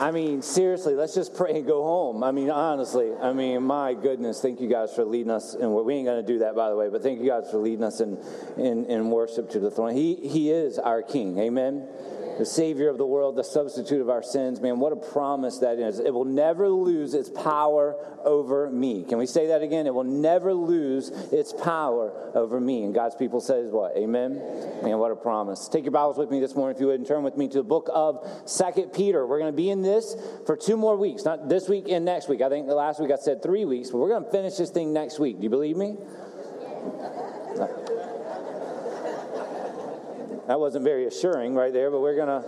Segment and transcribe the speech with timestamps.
[0.00, 2.24] I mean, seriously, let's just pray and go home.
[2.24, 5.52] I mean, honestly, I mean, my goodness, thank you guys for leading us.
[5.52, 7.58] And we ain't going to do that, by the way, but thank you guys for
[7.58, 8.16] leading us in,
[8.56, 9.94] in, in worship to the throne.
[9.94, 11.38] He, he is our King.
[11.38, 11.86] Amen
[12.40, 14.62] the Savior of the world, the substitute of our sins.
[14.62, 15.98] Man, what a promise that is.
[15.98, 17.94] It will never lose its power
[18.24, 19.04] over me.
[19.04, 19.86] Can we say that again?
[19.86, 22.82] It will never lose its power over me.
[22.84, 23.94] And God's people says what?
[23.94, 24.36] Amen?
[24.82, 25.68] Man, what a promise.
[25.68, 27.58] Take your Bibles with me this morning, if you would, and turn with me to
[27.58, 29.26] the book of Second Peter.
[29.26, 30.16] We're going to be in this
[30.46, 32.40] for two more weeks, not this week and next week.
[32.40, 34.70] I think the last week I said three weeks, but we're going to finish this
[34.70, 35.36] thing next week.
[35.36, 35.98] Do you believe me?
[40.50, 42.42] That wasn't very assuring right there, but we're gonna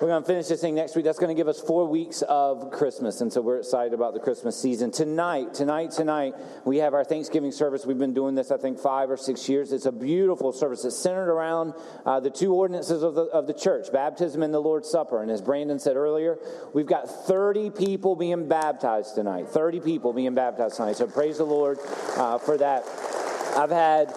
[0.00, 1.04] we're gonna finish this thing next week.
[1.04, 4.56] That's gonna give us four weeks of Christmas, and so we're excited about the Christmas
[4.56, 4.92] season.
[4.92, 7.84] Tonight, tonight, tonight, we have our Thanksgiving service.
[7.84, 9.72] We've been doing this, I think, five or six years.
[9.72, 10.84] It's a beautiful service.
[10.84, 11.74] It's centered around
[12.06, 15.20] uh, the two ordinances of the of the church: baptism and the Lord's Supper.
[15.20, 16.38] And as Brandon said earlier,
[16.74, 19.48] we've got 30 people being baptized tonight.
[19.48, 20.94] 30 people being baptized tonight.
[20.94, 21.80] So praise the Lord
[22.16, 22.84] uh, for that.
[23.56, 24.14] I've had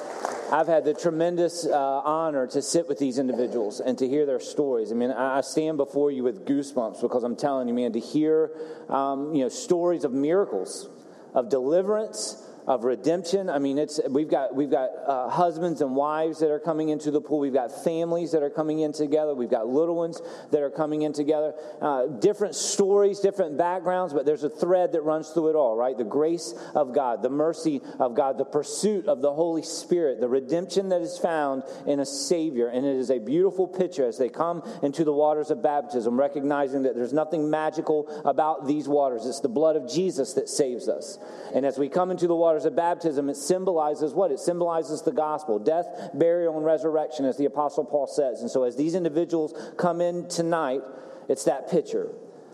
[0.52, 4.42] I've had the tremendous uh, honor to sit with these individuals and to hear their
[4.42, 4.92] stories.
[4.92, 8.52] I mean, I stand before you with goosebumps because I'm telling you, man, to hear
[8.90, 10.90] um, you know stories of miracles,
[11.34, 13.50] of deliverance, of redemption.
[13.50, 17.12] I mean, it's we've got we've got uh, husbands and wives that are coming into
[17.12, 17.40] the pool.
[17.40, 19.34] We've got families that are coming in together.
[19.34, 21.53] We've got little ones that are coming in together.
[21.81, 25.76] Uh, different stories, different backgrounds, but there's a thread that runs through it all.
[25.76, 30.20] Right, the grace of God, the mercy of God, the pursuit of the Holy Spirit,
[30.20, 34.18] the redemption that is found in a Savior, and it is a beautiful picture as
[34.18, 39.25] they come into the waters of baptism, recognizing that there's nothing magical about these waters.
[39.25, 41.18] It's the blood of Jesus that saves us,
[41.56, 44.30] and as we come into the water waters of baptism, it symbolizes what?
[44.30, 48.42] It symbolizes the gospel death, burial, and resurrection, as the Apostle Paul says.
[48.42, 50.82] And so, as these individuals come in tonight,
[51.30, 52.10] it's that picture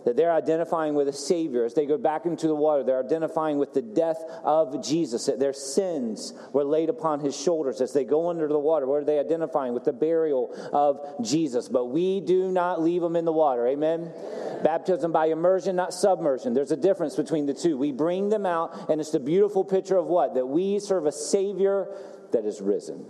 [0.08, 1.66] that they're identifying with a Savior.
[1.66, 5.38] As they go back into the water, they're identifying with the death of Jesus, that
[5.38, 7.82] their sins were laid upon his shoulders.
[7.82, 9.74] As they go under the water, what are they identifying?
[9.74, 11.68] With the burial of Jesus.
[11.68, 13.68] But we do not leave them in the water.
[13.68, 14.14] Amen?
[14.64, 16.54] Baptism by immersion, not submersion.
[16.54, 17.78] There's a difference between the two.
[17.78, 20.36] We bring them out, and it's the beautiful picture of what?
[20.36, 21.94] That we serve a Savior
[22.32, 23.06] that is risen.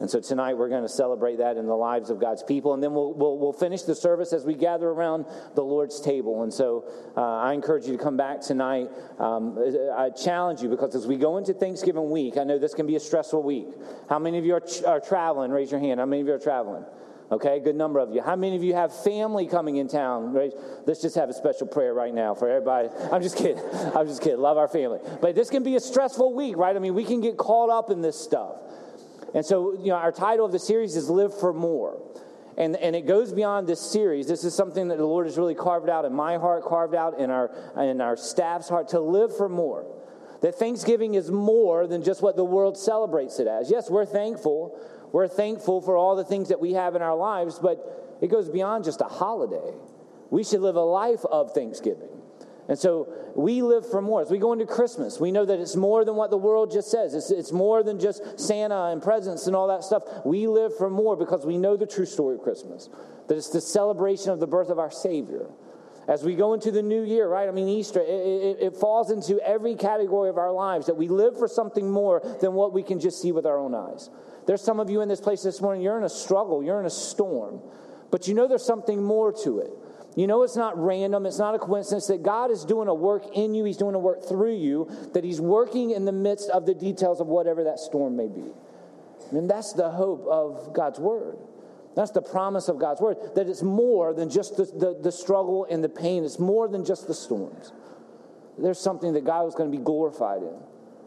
[0.00, 2.74] And so tonight we're going to celebrate that in the lives of God's people.
[2.74, 6.42] And then we'll, we'll, we'll finish the service as we gather around the Lord's table.
[6.42, 6.84] And so
[7.16, 8.88] uh, I encourage you to come back tonight.
[9.18, 9.58] Um,
[9.96, 12.96] I challenge you because as we go into Thanksgiving week, I know this can be
[12.96, 13.68] a stressful week.
[14.08, 15.50] How many of you are, are traveling?
[15.50, 16.00] Raise your hand.
[16.00, 16.84] How many of you are traveling?
[17.32, 18.20] Okay, good number of you.
[18.20, 20.34] How many of you have family coming in town?
[20.86, 22.90] Let's just have a special prayer right now for everybody.
[23.10, 23.62] I'm just kidding.
[23.94, 24.38] I'm just kidding.
[24.38, 25.00] Love our family.
[25.22, 26.76] But this can be a stressful week, right?
[26.76, 28.56] I mean, we can get caught up in this stuff.
[29.34, 32.00] And so, you know, our title of the series is Live for More.
[32.56, 34.28] And, and it goes beyond this series.
[34.28, 37.18] This is something that the Lord has really carved out in my heart, carved out
[37.18, 39.84] in our, in our staff's heart to live for more.
[40.40, 43.70] That Thanksgiving is more than just what the world celebrates it as.
[43.70, 44.78] Yes, we're thankful.
[45.10, 48.48] We're thankful for all the things that we have in our lives, but it goes
[48.48, 49.74] beyond just a holiday.
[50.30, 52.13] We should live a life of thanksgiving.
[52.68, 54.22] And so we live for more.
[54.22, 56.90] As we go into Christmas, we know that it's more than what the world just
[56.90, 57.14] says.
[57.14, 60.02] It's, it's more than just Santa and presents and all that stuff.
[60.24, 62.88] We live for more because we know the true story of Christmas,
[63.28, 65.46] that it's the celebration of the birth of our Savior.
[66.06, 67.48] As we go into the new year, right?
[67.48, 71.08] I mean, Easter, it, it, it falls into every category of our lives that we
[71.08, 74.10] live for something more than what we can just see with our own eyes.
[74.46, 76.86] There's some of you in this place this morning, you're in a struggle, you're in
[76.86, 77.60] a storm,
[78.10, 79.70] but you know there's something more to it.
[80.16, 83.24] You know, it's not random, it's not a coincidence that God is doing a work
[83.34, 86.66] in you, He's doing a work through you, that He's working in the midst of
[86.66, 88.44] the details of whatever that storm may be.
[89.32, 91.36] And that's the hope of God's Word.
[91.96, 95.66] That's the promise of God's Word, that it's more than just the, the, the struggle
[95.68, 97.72] and the pain, it's more than just the storms.
[98.56, 100.54] There's something that God is going to be glorified in.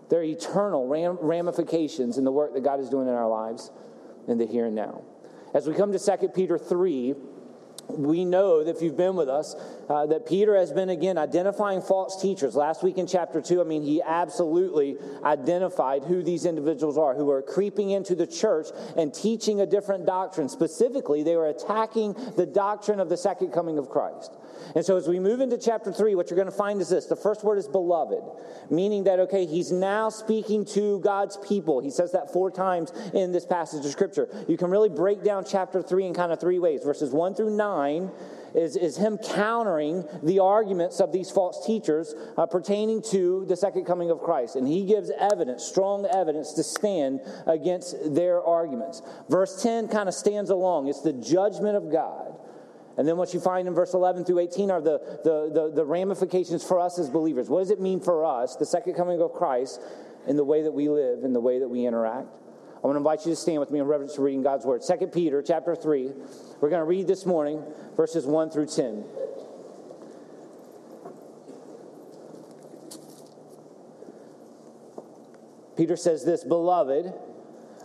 [0.09, 3.71] There are eternal ram, ramifications in the work that God is doing in our lives
[4.27, 5.03] in the here and now.
[5.53, 7.15] As we come to 2 Peter 3,
[7.89, 9.55] we know that if you've been with us,
[9.89, 12.55] uh, that Peter has been again identifying false teachers.
[12.55, 17.29] Last week in chapter 2, I mean, he absolutely identified who these individuals are who
[17.31, 20.49] are creeping into the church and teaching a different doctrine.
[20.49, 24.33] Specifically, they were attacking the doctrine of the second coming of Christ.
[24.75, 27.05] And so, as we move into chapter 3, what you're going to find is this
[27.05, 28.23] the first word is beloved,
[28.69, 31.81] meaning that, okay, he's now speaking to God's people.
[31.81, 34.27] He says that four times in this passage of scripture.
[34.47, 37.55] You can really break down chapter 3 in kind of three ways verses 1 through
[37.55, 38.11] 9
[38.55, 43.85] is, is him countering the arguments of these false teachers uh, pertaining to the second
[43.85, 44.55] coming of Christ.
[44.55, 49.01] And he gives evidence, strong evidence, to stand against their arguments.
[49.29, 52.35] Verse 10 kind of stands along, it's the judgment of God.
[52.97, 55.85] And then what you find in verse 11 through 18 are the, the, the, the,
[55.85, 57.47] ramifications for us as believers.
[57.47, 59.79] What does it mean for us, the second coming of Christ,
[60.25, 62.27] in the way that we live, in the way that we interact?
[62.83, 64.81] I want to invite you to stand with me in reverence to reading God's word.
[64.81, 66.11] 2 Peter chapter 3.
[66.59, 67.63] We're going to read this morning
[67.95, 69.03] verses 1 through 10.
[75.75, 77.13] Peter says this, Beloved,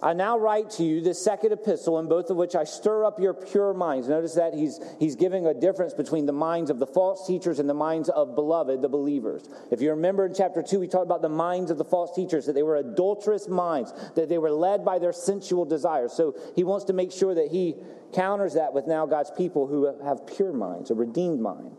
[0.03, 3.21] I now write to you this second epistle, in both of which I stir up
[3.21, 4.09] your pure minds.
[4.09, 7.71] Notice that he's, he's giving a difference between the minds of the false teachers and
[7.71, 9.49] the minds of beloved, the believers.
[9.71, 12.47] If you remember in chapter 2, we talked about the minds of the false teachers,
[12.47, 16.13] that they were adulterous minds, that they were led by their sensual desires.
[16.13, 17.77] So he wants to make sure that he
[18.13, 21.77] counters that with now God's people who have pure minds, a redeemed mind.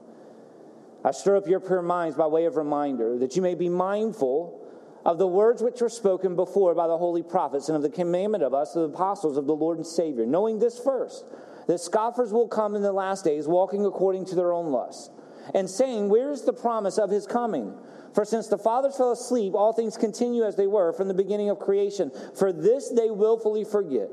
[1.04, 4.63] I stir up your pure minds by way of reminder that you may be mindful
[5.06, 8.44] of the words which were spoken before by the holy prophets, and of the commandment
[8.44, 11.26] of us, the apostles of the Lord and Savior, knowing this first,
[11.68, 15.10] that scoffers will come in the last days, walking according to their own lusts,
[15.54, 17.74] and saying, Where is the promise of his coming?
[18.14, 21.50] For since the fathers fell asleep, all things continue as they were from the beginning
[21.50, 22.12] of creation.
[22.36, 24.10] For this they willfully forget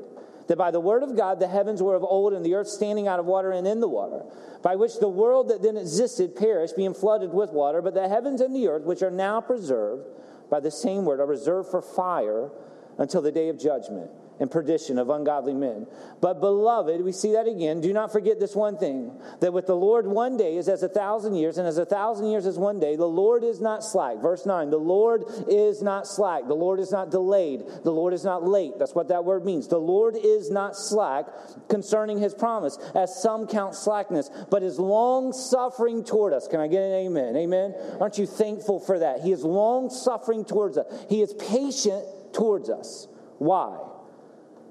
[0.47, 3.07] that by the word of God the heavens were of old and the earth standing
[3.07, 4.25] out of water and in the water,
[4.63, 8.41] by which the world that then existed perished, being flooded with water, but the heavens
[8.41, 10.07] and the earth, which are now preserved,
[10.51, 12.51] by the same word are reserved for fire
[12.99, 15.85] until the day of judgment and perdition of ungodly men.
[16.19, 17.79] But, beloved, we see that again.
[17.79, 20.89] Do not forget this one thing that with the Lord, one day is as a
[20.89, 22.95] thousand years, and as a thousand years is one day.
[22.95, 24.17] The Lord is not slack.
[24.17, 26.47] Verse 9 The Lord is not slack.
[26.47, 27.61] The Lord is not delayed.
[27.83, 28.73] The Lord is not late.
[28.79, 29.67] That's what that word means.
[29.67, 31.27] The Lord is not slack
[31.69, 36.47] concerning his promise, as some count slackness, but is long suffering toward us.
[36.47, 37.35] Can I get an amen?
[37.35, 37.75] Amen.
[37.99, 39.21] Aren't you thankful for that?
[39.21, 42.03] He is long suffering towards us, he is patient
[42.33, 43.07] towards us.
[43.37, 43.90] Why?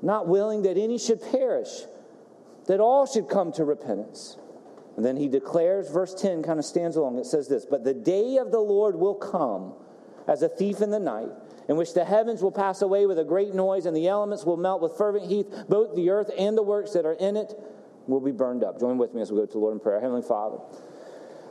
[0.02, 1.85] Not willing that any should perish,
[2.67, 4.37] that all should come to repentance.
[4.97, 7.19] And then he declares, verse 10 kind of stands along.
[7.19, 9.75] It says this But the day of the Lord will come
[10.26, 11.29] as a thief in the night,
[11.69, 14.56] in which the heavens will pass away with a great noise, and the elements will
[14.56, 15.47] melt with fervent heat.
[15.69, 17.53] Both the earth and the works that are in it
[18.06, 18.81] will be burned up.
[18.81, 20.00] Join with me as we go to the Lord in prayer.
[20.00, 20.58] Heavenly Father,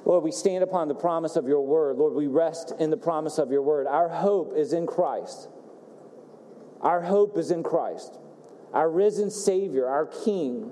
[0.06, 1.98] Lord, we stand upon the promise of your word.
[1.98, 3.88] Lord, we rest in the promise of your word.
[3.88, 5.48] Our hope is in Christ.
[6.82, 8.18] Our hope is in Christ
[8.74, 10.72] our risen Savior, our King.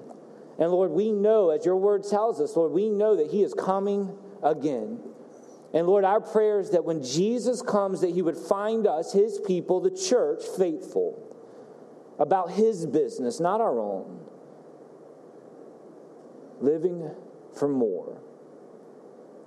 [0.59, 3.53] And Lord, we know, as your word tells us, Lord, we know that He is
[3.53, 4.99] coming again.
[5.73, 9.39] And Lord, our prayer is that when Jesus comes, that He would find us, His
[9.45, 11.23] people, the church, faithful
[12.19, 14.19] about His business, not our own,
[16.59, 17.11] living
[17.57, 18.21] for more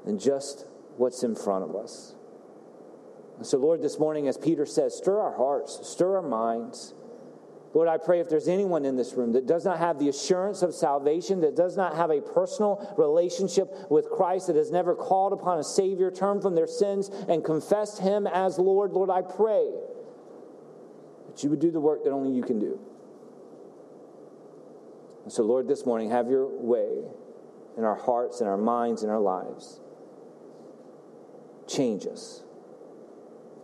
[0.05, 0.67] than just
[0.97, 2.14] what's in front of us.
[3.38, 6.94] And so, Lord, this morning, as Peter says, stir our hearts, stir our minds.
[7.73, 10.63] Lord, I pray if there's anyone in this room that does not have the assurance
[10.63, 15.33] of salvation, that does not have a personal relationship with Christ, that has never called
[15.33, 19.71] upon a Savior, turned from their sins, and confessed Him as Lord, Lord, I pray
[21.29, 22.81] that you would do the work that only you can do.
[25.23, 27.05] And so, Lord, this morning, have your way
[27.77, 29.79] in our hearts, in our minds, in our lives.
[31.69, 32.43] Change us.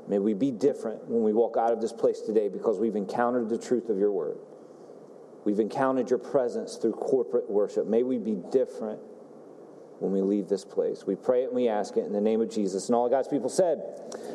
[0.08, 3.49] May we be different when we walk out of this place today because we've encountered
[3.49, 4.38] the truth of your word.
[5.44, 7.87] We've encountered your presence through corporate worship.
[7.87, 9.00] May we be different
[10.01, 11.06] when we leave this place.
[11.06, 12.89] We pray it and we ask it in the name of Jesus.
[12.89, 13.82] And all God's people said,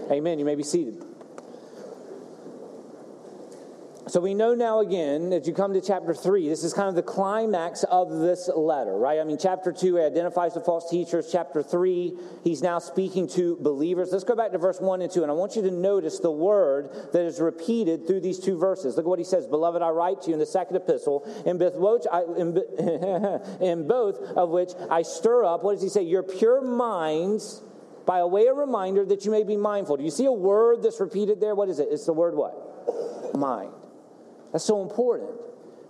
[0.10, 0.40] Amen.
[0.40, 1.04] You may be seated.
[4.12, 6.96] So we know now again, as you come to chapter 3, this is kind of
[6.96, 9.22] the climax of this letter, right?
[9.22, 11.30] I mean, chapter 2 identifies the false teachers.
[11.32, 14.10] Chapter 3, he's now speaking to believers.
[14.12, 16.30] Let's go back to verse 1 and 2, and I want you to notice the
[16.30, 18.98] word that is repeated through these two verses.
[18.98, 21.58] Look at what he says Beloved, I write to you in the second epistle, in
[21.58, 22.06] both,
[23.62, 26.01] in both of which I stir up, what does he say?
[26.01, 27.62] Your pure minds
[28.06, 29.96] by a way of reminder that you may be mindful.
[29.96, 31.56] Do you see a word that's repeated there?
[31.56, 31.88] What is it?
[31.89, 33.38] It's the word what?
[33.38, 33.72] Mind.
[34.51, 35.31] That's so important.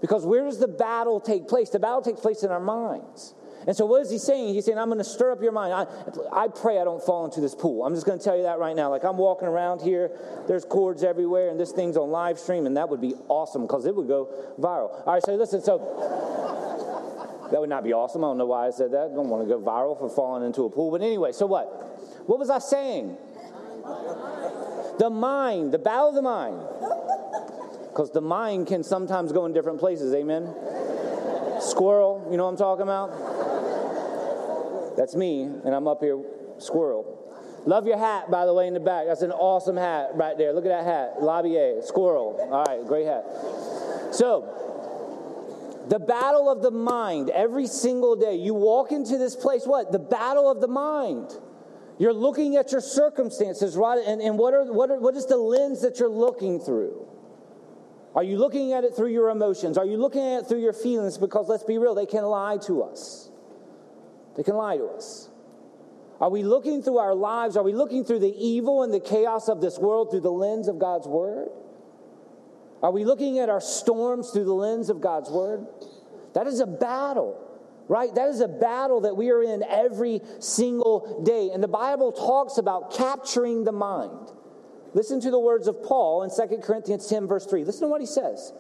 [0.01, 1.69] Because where does the battle take place?
[1.69, 3.35] The battle takes place in our minds.
[3.67, 4.55] And so, what is he saying?
[4.55, 5.73] He's saying, I'm going to stir up your mind.
[5.73, 5.85] I,
[6.33, 7.85] I pray I don't fall into this pool.
[7.85, 8.89] I'm just going to tell you that right now.
[8.89, 10.09] Like, I'm walking around here,
[10.47, 13.85] there's cords everywhere, and this thing's on live stream, and that would be awesome because
[13.85, 15.05] it would go viral.
[15.05, 15.77] All right, so listen, so
[17.51, 18.23] that would not be awesome.
[18.23, 19.11] I don't know why I said that.
[19.11, 20.89] I don't want to go viral for falling into a pool.
[20.89, 21.67] But anyway, so what?
[22.25, 23.15] What was I saying?
[24.97, 26.61] The mind, the battle of the mind.
[28.01, 30.51] Because the mind can sometimes go in different places, amen?
[31.59, 33.11] Squirrel, you know what I'm talking about?
[34.97, 36.19] That's me, and I'm up here,
[36.57, 37.05] squirrel.
[37.67, 39.05] Love your hat, by the way, in the back.
[39.05, 40.51] That's an awesome hat right there.
[40.51, 41.17] Look at that hat.
[41.21, 42.39] Labier, squirrel.
[42.51, 43.23] All right, great hat.
[44.09, 48.33] So, The battle of the mind every single day.
[48.33, 49.91] You walk into this place, what?
[49.91, 51.37] The battle of the mind.
[51.99, 54.03] You're looking at your circumstances, right?
[54.03, 57.11] And, and what, are, what, are, what is the lens that you're looking through?
[58.13, 59.77] Are you looking at it through your emotions?
[59.77, 61.17] Are you looking at it through your feelings?
[61.17, 63.29] Because let's be real, they can lie to us.
[64.35, 65.29] They can lie to us.
[66.19, 67.57] Are we looking through our lives?
[67.57, 70.67] Are we looking through the evil and the chaos of this world through the lens
[70.67, 71.49] of God's Word?
[72.83, 75.65] Are we looking at our storms through the lens of God's Word?
[76.33, 77.41] That is a battle,
[77.87, 78.13] right?
[78.13, 81.49] That is a battle that we are in every single day.
[81.53, 84.31] And the Bible talks about capturing the mind.
[84.93, 87.63] Listen to the words of Paul in 2 Corinthians 10, verse 3.
[87.63, 88.53] Listen to what he says.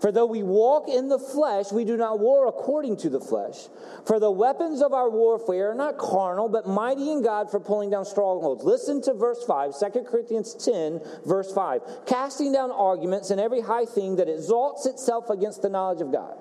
[0.00, 3.68] For though we walk in the flesh, we do not war according to the flesh.
[4.04, 7.90] For the weapons of our warfare are not carnal, but mighty in God for pulling
[7.90, 8.64] down strongholds.
[8.64, 11.82] Listen to verse 5, 2 Corinthians 10, verse 5.
[12.06, 16.36] Casting down arguments and every high thing that exalts itself against the knowledge of God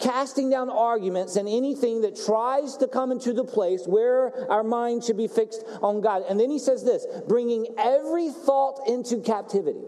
[0.00, 5.04] casting down arguments and anything that tries to come into the place where our mind
[5.04, 6.22] should be fixed on God.
[6.28, 9.84] And then he says this bringing every thought into captivity.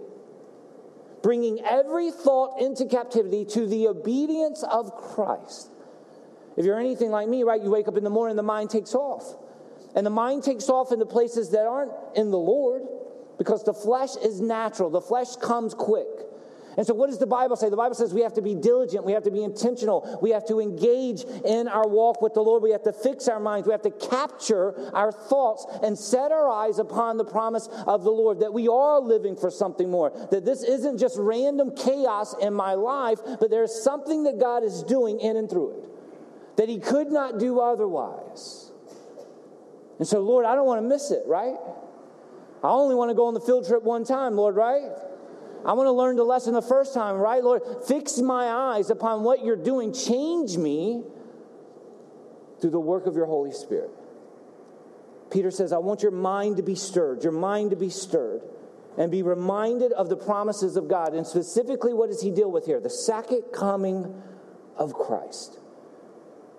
[1.23, 5.71] Bringing every thought into captivity to the obedience of Christ.
[6.57, 8.95] If you're anything like me, right, you wake up in the morning, the mind takes
[8.95, 9.35] off.
[9.95, 12.83] And the mind takes off into places that aren't in the Lord
[13.39, 16.07] because the flesh is natural, the flesh comes quick.
[16.77, 17.71] And so, what does the Bible say?
[17.71, 20.47] The Bible says we have to be diligent, we have to be intentional, we have
[20.49, 23.73] to engage in our walk with the Lord, we have to fix our minds, we
[23.73, 28.41] have to capture our thoughts and set our eyes upon the promise of the Lord
[28.41, 32.75] that we are living for something more, that this isn't just random chaos in my
[32.75, 37.09] life, but there's something that God is doing in and through it, that He could
[37.09, 38.71] not do otherwise.
[39.99, 41.57] And so, Lord, I don't want to miss it, right?
[42.63, 44.91] I only want to go on the field trip one time, Lord, right?
[45.67, 47.43] I want to learn the lesson the first time, right?
[47.43, 49.93] Lord, fix my eyes upon what you're doing.
[49.93, 51.03] Change me
[52.61, 53.91] through the work of your Holy Spirit.
[55.31, 58.43] Peter says, I want your mind to be stirred, your mind to be stirred,
[58.97, 61.15] and be reminded of the promises of God.
[61.15, 62.79] And specifically, what does he deal with here?
[62.79, 64.23] The second coming
[64.77, 65.59] of Christ.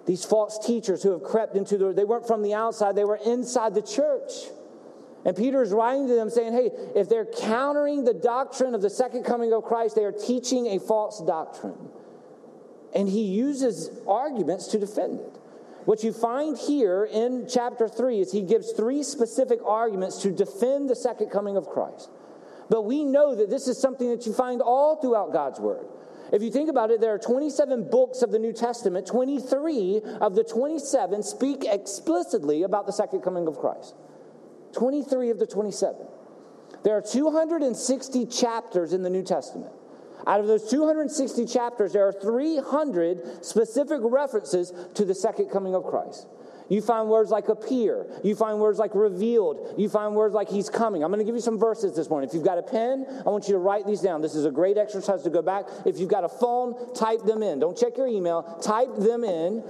[0.06, 3.20] These false teachers who have crept into the, they weren't from the outside, they were
[3.26, 4.32] inside the church.
[5.28, 8.90] And Peter is writing to them saying, hey, if they're countering the doctrine of the
[8.90, 11.78] second coming of Christ, they are teaching a false doctrine.
[12.96, 15.38] And he uses arguments to defend it.
[15.84, 20.90] What you find here in chapter 3 is he gives three specific arguments to defend
[20.90, 22.10] the second coming of Christ.
[22.70, 25.86] But we know that this is something that you find all throughout God's Word.
[26.32, 29.08] If you think about it, there are 27 books of the New Testament.
[29.08, 33.94] 23 of the 27 speak explicitly about the second coming of Christ.
[34.78, 36.08] 23 of the 27.
[36.84, 39.74] There are 260 chapters in the New Testament.
[40.26, 45.84] Out of those 260 chapters, there are 300 specific references to the second coming of
[45.84, 46.28] Christ.
[46.70, 48.06] You find words like appear.
[48.26, 49.76] You find words like revealed.
[49.78, 51.02] You find words like he's coming.
[51.02, 52.28] I'm going to give you some verses this morning.
[52.28, 54.22] If you've got a pen, I want you to write these down.
[54.22, 55.66] This is a great exercise to go back.
[55.86, 57.60] If you've got a phone, type them in.
[57.60, 59.64] Don't check your email, type them in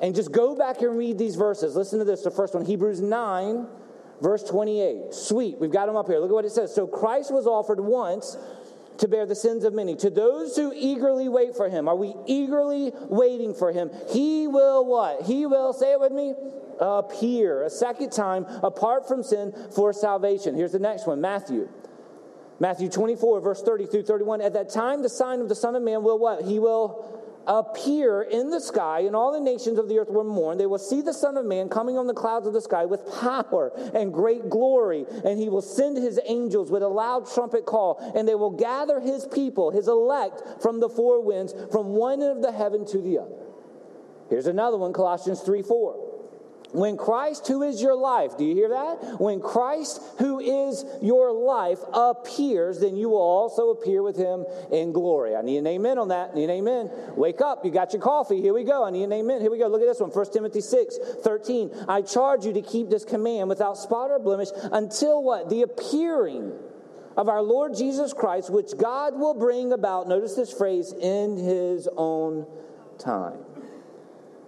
[0.00, 1.76] and just go back and read these verses.
[1.76, 2.22] Listen to this.
[2.22, 3.66] The first one, Hebrews 9,
[4.20, 5.14] Verse 28.
[5.14, 5.58] Sweet.
[5.58, 6.18] We've got them up here.
[6.18, 6.74] Look at what it says.
[6.74, 8.36] So Christ was offered once
[8.98, 9.96] to bear the sins of many.
[9.96, 13.90] To those who eagerly wait for him, are we eagerly waiting for him?
[14.10, 15.22] He will what?
[15.22, 16.34] He will, say it with me,
[16.78, 20.54] appear a second time apart from sin for salvation.
[20.54, 21.68] Here's the next one Matthew.
[22.58, 24.42] Matthew 24, verse 30 through 31.
[24.42, 26.42] At that time, the sign of the Son of Man will what?
[26.44, 30.58] He will appear in the sky, and all the nations of the earth will mourn.
[30.58, 33.02] They will see the Son of Man coming on the clouds of the sky with
[33.20, 37.98] power and great glory, and he will send his angels with a loud trumpet call,
[38.14, 42.36] and they will gather his people, his elect, from the four winds, from one end
[42.36, 43.36] of the heaven to the other.
[44.28, 46.09] Here's another one Colossians 3 4.
[46.72, 49.20] When Christ, who is your life, do you hear that?
[49.20, 54.92] When Christ, who is your life, appears, then you will also appear with him in
[54.92, 55.34] glory.
[55.34, 56.30] I need an amen on that.
[56.30, 56.90] I need an amen.
[57.16, 57.64] Wake up.
[57.64, 58.40] You got your coffee.
[58.40, 58.84] Here we go.
[58.84, 59.40] I need an amen.
[59.40, 59.66] Here we go.
[59.66, 61.86] Look at this one 1 Timothy 6 13.
[61.88, 65.48] I charge you to keep this command without spot or blemish until what?
[65.48, 66.52] The appearing
[67.16, 71.88] of our Lord Jesus Christ, which God will bring about, notice this phrase, in his
[71.96, 72.46] own
[72.98, 73.38] time.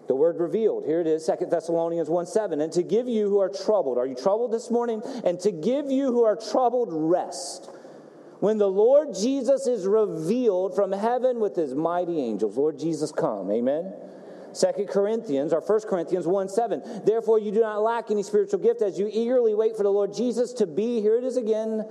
[0.09, 0.85] The word revealed.
[0.85, 2.61] Here it is, Second Thessalonians 1 7.
[2.61, 5.03] And to give you who are troubled, are you troubled this morning?
[5.25, 7.71] And to give you who are troubled rest.
[8.41, 12.57] When the Lord Jesus is revealed from heaven with his mighty angels.
[12.57, 13.51] Lord Jesus, come.
[13.53, 13.95] Amen.
[14.53, 17.03] Second Corinthians, or First Corinthians 1 7.
[17.05, 20.13] Therefore, you do not lack any spiritual gift as you eagerly wait for the Lord
[20.13, 21.85] Jesus to be, here it is again,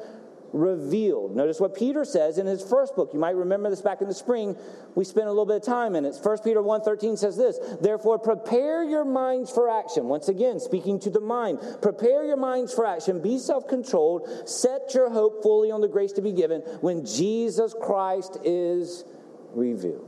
[0.54, 1.36] revealed.
[1.36, 3.12] Notice what Peter says in his first book.
[3.14, 4.56] You might remember this back in the spring.
[4.96, 6.16] We spent a little bit of time in it.
[6.22, 11.10] 1 Peter 1:13 says this, "Therefore prepare your minds for action." Once again, speaking to
[11.10, 11.60] the mind.
[11.82, 13.20] Prepare your minds for action.
[13.20, 14.28] Be self-controlled.
[14.46, 19.06] Set your hope fully on the grace to be given when Jesus Christ is
[19.54, 20.08] revealed.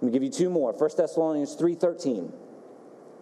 [0.00, 0.72] Let me give you two more.
[0.72, 2.32] 1 Thessalonians 3:13.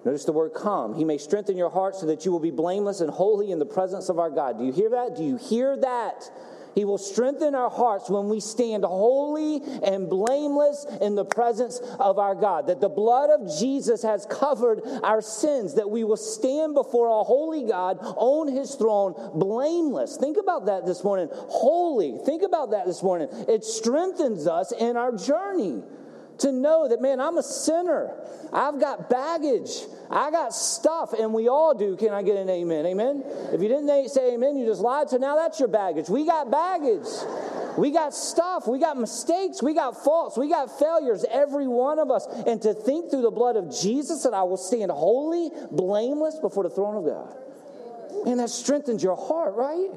[0.06, 0.94] Notice the word come.
[0.94, 3.66] He may strengthen your heart so that you will be blameless and holy in the
[3.66, 4.56] presence of our God.
[4.56, 5.16] Do you hear that?
[5.16, 6.30] Do you hear that?
[6.76, 12.20] He will strengthen our hearts when we stand holy and blameless in the presence of
[12.20, 12.68] our God.
[12.68, 17.24] That the blood of Jesus has covered our sins, that we will stand before a
[17.24, 20.18] holy God on his throne blameless.
[20.18, 21.30] Think about that this morning.
[21.32, 22.16] Holy.
[22.24, 23.28] Think about that this morning.
[23.48, 25.82] It strengthens us in our journey
[26.38, 28.12] to know that, man, I'm a sinner.
[28.52, 29.70] I've got baggage.
[30.10, 31.96] I got stuff, and we all do.
[31.96, 32.86] Can I get an amen?
[32.86, 33.22] Amen?
[33.52, 35.10] If you didn't say amen, you just lied.
[35.10, 36.08] So now that's your baggage.
[36.08, 37.06] We got baggage.
[37.76, 38.66] We got stuff.
[38.66, 39.62] We got mistakes.
[39.62, 40.38] We got faults.
[40.38, 42.26] We got failures, every one of us.
[42.46, 46.62] And to think through the blood of Jesus that I will stand holy, blameless before
[46.62, 48.24] the throne of God.
[48.24, 49.90] Man, that strengthens your heart, right?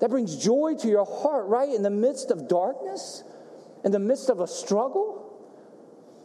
[0.00, 1.68] That brings joy to your heart, right?
[1.68, 3.22] In the midst of darkness,
[3.84, 5.21] in the midst of a struggle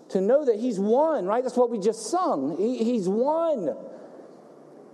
[0.10, 1.44] to know that he's won, right?
[1.44, 2.58] That's what we just sung.
[2.58, 3.76] He, he's won.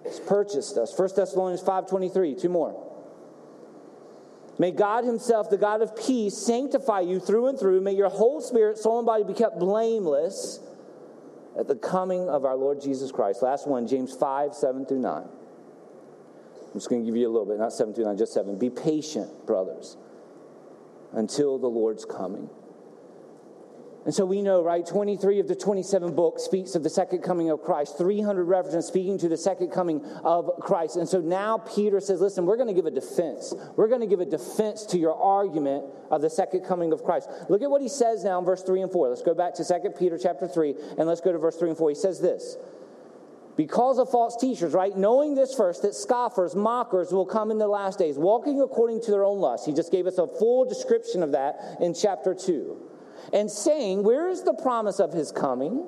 [0.03, 0.97] He's purchased us.
[0.97, 2.89] 1 Thessalonians 5.23, two more.
[4.59, 7.81] May God himself, the God of peace, sanctify you through and through.
[7.81, 10.59] May your whole spirit, soul, and body be kept blameless
[11.57, 13.41] at the coming of our Lord Jesus Christ.
[13.41, 15.23] Last one, James 5, 7 through 9.
[15.23, 18.57] I'm just going to give you a little bit, not 7 through 9, just 7.
[18.57, 19.97] Be patient, brothers,
[21.13, 22.49] until the Lord's coming.
[24.05, 27.49] And so we know, right, 23 of the 27 books speaks of the second coming
[27.49, 30.97] of Christ, 300 references speaking to the second coming of Christ.
[30.97, 33.53] And so now Peter says, listen, we're going to give a defense.
[33.77, 37.29] We're going to give a defense to your argument of the second coming of Christ.
[37.47, 39.07] Look at what he says now in verse 3 and 4.
[39.07, 41.77] Let's go back to 2 Peter chapter 3 and let's go to verse 3 and
[41.77, 41.89] 4.
[41.89, 42.57] He says this.
[43.55, 44.97] Because of false teachers, right?
[44.97, 49.11] Knowing this first, that scoffers, mockers will come in the last days, walking according to
[49.11, 49.65] their own lusts.
[49.65, 52.89] He just gave us a full description of that in chapter 2
[53.31, 55.85] and saying, Where is the promise of his coming?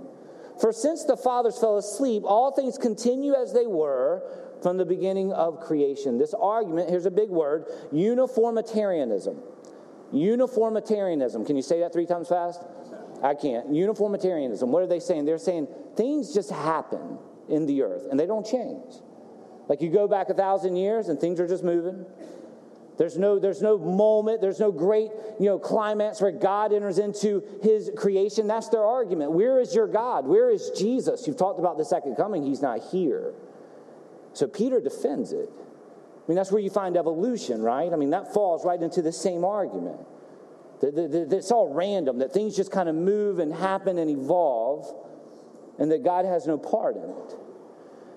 [0.62, 4.24] For since the fathers fell asleep, all things continue as they were
[4.62, 6.17] from the beginning of creation.
[6.17, 9.41] This argument, here's a big word uniformitarianism.
[10.13, 11.45] Uniformitarianism.
[11.45, 12.63] Can you say that three times fast?
[13.21, 13.74] I can't.
[13.74, 14.71] Uniformitarianism.
[14.71, 15.26] What are they saying?
[15.26, 15.67] They're saying
[15.98, 17.17] things just happen
[17.50, 18.95] in the earth and they don't change.
[19.67, 22.06] Like you go back a thousand years and things are just moving.
[22.98, 27.44] There's no, there's no moment, there's no great you know, climax where God enters into
[27.62, 28.48] his creation.
[28.48, 29.32] That's their argument.
[29.32, 30.26] Where is your God?
[30.26, 31.28] Where is Jesus?
[31.28, 33.34] You've talked about the second coming, he's not here.
[34.34, 35.50] So Peter defends it.
[35.50, 37.92] I mean, that's where you find evolution, right?
[37.92, 40.00] I mean, that falls right into the same argument.
[40.82, 44.94] That, it's all random, that things just kind of move and happen and evolve,
[45.78, 47.36] and that God has no part in it.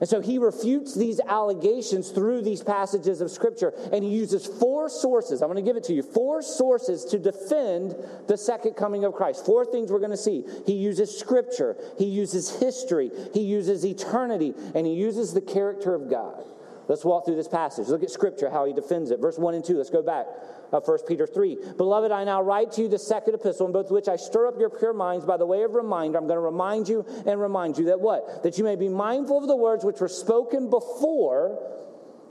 [0.00, 4.88] And so he refutes these allegations through these passages of Scripture, and he uses four
[4.88, 5.42] sources.
[5.42, 9.14] I'm going to give it to you four sources to defend the second coming of
[9.14, 9.44] Christ.
[9.44, 10.44] Four things we're going to see.
[10.66, 16.08] He uses Scripture, he uses history, he uses eternity, and he uses the character of
[16.10, 16.44] God.
[16.88, 17.88] Let's walk through this passage.
[17.88, 19.20] Look at Scripture, how he defends it.
[19.20, 19.76] Verse 1 and 2.
[19.76, 20.26] Let's go back
[20.72, 21.58] uh, of 1 Peter 3.
[21.76, 24.58] Beloved, I now write to you the second epistle, in both which I stir up
[24.58, 26.16] your pure minds by the way of reminder.
[26.16, 28.42] I'm going to remind you and remind you that what?
[28.42, 31.58] That you may be mindful of the words which were spoken before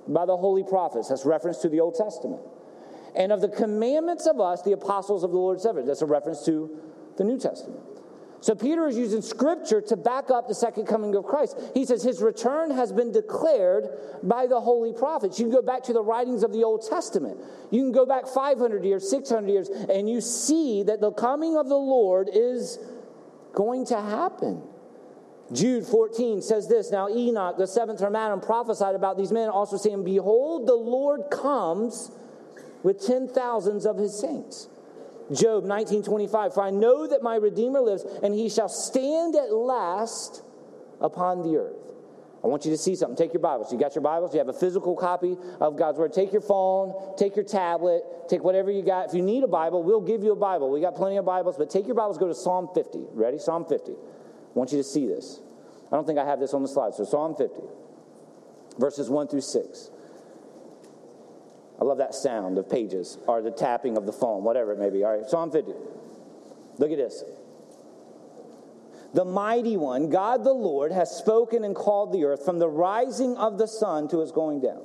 [0.07, 1.09] by the holy prophets.
[1.09, 2.41] That's reference to the Old Testament.
[3.15, 5.85] And of the commandments of us, the apostles of the Lord Seven.
[5.85, 6.79] That's a reference to
[7.17, 7.81] the New Testament.
[8.39, 11.59] So Peter is using scripture to back up the second coming of Christ.
[11.73, 13.89] He says his return has been declared
[14.21, 15.39] by the holy prophets.
[15.39, 17.39] You can go back to the writings of the Old Testament.
[17.71, 21.67] You can go back 500 years, 600 years, and you see that the coming of
[21.67, 22.77] the Lord is
[23.53, 24.61] going to happen.
[25.51, 29.77] Jude 14 says this Now Enoch, the seventh from Adam, prophesied about these men, also
[29.77, 32.11] saying, Behold, the Lord comes
[32.83, 34.67] with ten thousands of his saints
[35.31, 40.43] Job 19:25 For I know that my redeemer lives and he shall stand at last
[41.01, 41.75] upon the earth.
[42.43, 43.17] I want you to see something.
[43.17, 43.73] Take your Bibles.
[43.73, 44.33] You got your Bibles?
[44.33, 46.13] You have a physical copy of God's Word.
[46.13, 49.09] Take your phone, take your tablet, take whatever you got.
[49.09, 50.71] If you need a Bible, we'll give you a Bible.
[50.71, 52.99] We got plenty of Bibles, but take your Bibles, go to Psalm 50.
[53.13, 53.39] Ready?
[53.39, 53.91] Psalm 50.
[53.91, 53.95] I
[54.53, 55.41] want you to see this.
[55.91, 56.93] I don't think I have this on the slide.
[56.93, 57.61] So, Psalm 50,
[58.77, 59.89] verses 1 through 6.
[61.79, 64.89] I love that sound of pages or the tapping of the phone, whatever it may
[64.89, 65.03] be.
[65.03, 65.73] All right, Psalm 50.
[66.79, 67.23] Look at this.
[69.13, 73.37] The mighty one, God the Lord, has spoken and called the earth from the rising
[73.37, 74.83] of the sun to its going down.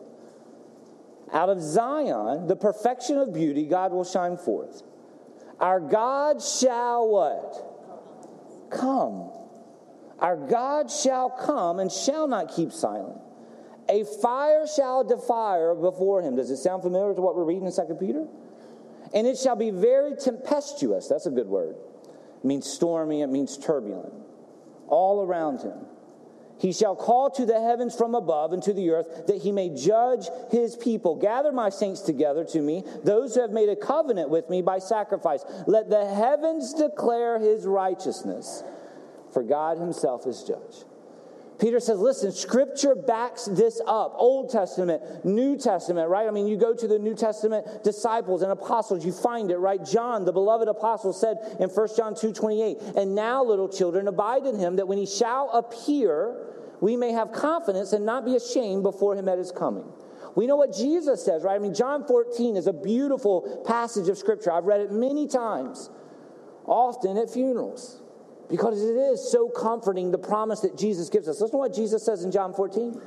[1.32, 4.82] Out of Zion, the perfection of beauty, God will shine forth.
[5.58, 8.70] Our God shall what?
[8.70, 9.30] Come.
[10.18, 13.18] Our God shall come and shall not keep silent.
[13.92, 16.36] A fire shall defire before him.
[16.36, 18.26] Does it sound familiar to what we're reading in 2 Peter?
[19.12, 21.08] And it shall be very tempestuous.
[21.08, 21.76] That's a good word.
[22.38, 24.14] It means stormy, it means turbulent.
[24.88, 25.76] All around him.
[26.58, 29.68] He shall call to the heavens from above and to the earth that he may
[29.68, 31.16] judge his people.
[31.16, 34.78] Gather my saints together to me, those who have made a covenant with me by
[34.78, 35.44] sacrifice.
[35.66, 38.62] Let the heavens declare his righteousness,
[39.34, 40.86] for God himself is judge.
[41.62, 44.14] Peter says, listen, scripture backs this up.
[44.16, 46.26] Old Testament, New Testament, right?
[46.26, 49.78] I mean, you go to the New Testament disciples and apostles, you find it, right?
[49.84, 54.44] John, the beloved apostle, said in 1 John 2 28, and now, little children, abide
[54.44, 56.34] in him that when he shall appear,
[56.80, 59.84] we may have confidence and not be ashamed before him at his coming.
[60.34, 61.54] We know what Jesus says, right?
[61.54, 64.50] I mean, John 14 is a beautiful passage of scripture.
[64.50, 65.90] I've read it many times,
[66.66, 68.01] often at funerals
[68.52, 71.40] because it is so comforting the promise that Jesus gives us.
[71.40, 73.00] Listen to what Jesus says in John 14.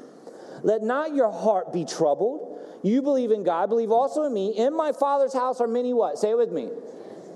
[0.64, 2.60] Let not your heart be troubled.
[2.82, 4.58] You believe in God, believe also in me.
[4.58, 6.18] In my Father's house are many what?
[6.18, 6.72] Say it with me.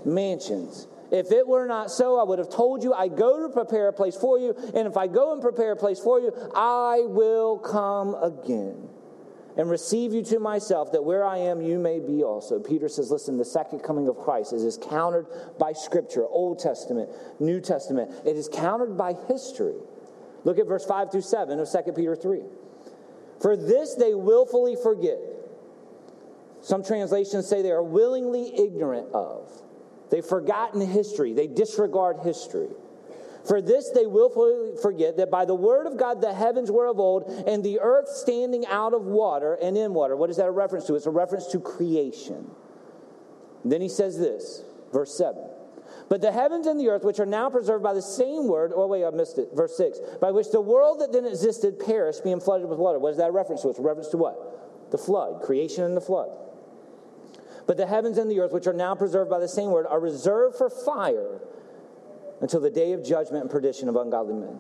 [0.06, 0.88] Mansions.
[1.12, 3.94] If it were not so, I would have told you, I go to prepare a
[3.94, 4.56] place for you.
[4.74, 8.90] And if I go and prepare a place for you, I will come again
[9.58, 12.60] and receive you to myself, that where I am, you may be also.
[12.60, 17.10] Peter says, listen, the second coming of Christ is, is countered by Scripture, Old Testament,
[17.40, 18.12] New Testament.
[18.26, 19.76] It is countered by history.
[20.44, 22.42] Look at verse 5 through 7 of 2 Peter 3.
[23.42, 25.18] For this they willfully forget.
[26.62, 29.50] Some translations say they are willingly ignorant of.
[30.10, 32.70] They've forgotten history, they disregard history.
[33.50, 37.00] For this they willfully forget that by the word of God the heavens were of
[37.00, 40.16] old, and the earth standing out of water and in water.
[40.16, 40.94] What is that a reference to?
[40.94, 42.52] It's a reference to creation.
[43.64, 45.44] And then he says this, verse 7.
[46.10, 48.86] But the heavens and the earth, which are now preserved by the same word, oh,
[48.86, 49.50] wait, I missed it.
[49.56, 50.00] Verse 6.
[50.22, 53.00] By which the world that then existed perished, being flooded with water.
[53.00, 53.70] What is that a reference to?
[53.70, 54.92] It's a reference to what?
[54.92, 56.30] The flood, creation and the flood.
[57.66, 60.00] But the heavens and the earth, which are now preserved by the same word, are
[60.00, 61.42] reserved for fire
[62.42, 64.58] until the day of judgment and perdition of ungodly men.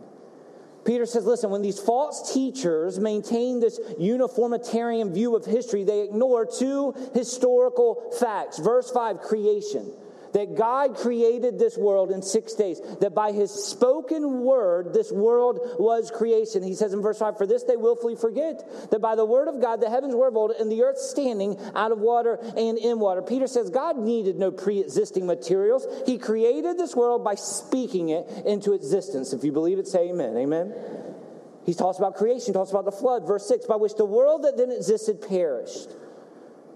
[0.85, 6.45] Peter says, listen, when these false teachers maintain this uniformitarian view of history, they ignore
[6.45, 8.59] two historical facts.
[8.59, 9.91] Verse 5, creation
[10.33, 15.59] that God created this world in six days, that by his spoken word, this world
[15.79, 16.63] was creation.
[16.63, 19.61] He says in verse 5, For this they willfully forget, that by the word of
[19.61, 22.99] God the heavens were of old, and the earth standing out of water and in
[22.99, 23.21] water.
[23.21, 25.85] Peter says God needed no pre existing materials.
[26.05, 29.33] He created this world by speaking it into existence.
[29.33, 30.37] If you believe it, say amen.
[30.37, 30.73] Amen.
[31.65, 33.27] He talks about creation, talks about the flood.
[33.27, 35.89] Verse 6, by which the world that then existed perished,